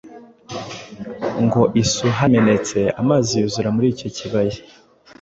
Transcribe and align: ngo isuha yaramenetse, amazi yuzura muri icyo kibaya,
ngo 1.43 1.61
isuha 1.81 2.23
yaramenetse, 2.25 2.79
amazi 3.01 3.31
yuzura 3.41 3.69
muri 3.75 3.87
icyo 3.93 4.07
kibaya, 4.15 4.59